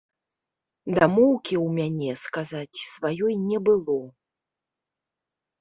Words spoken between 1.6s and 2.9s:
ў мяне, сказаць,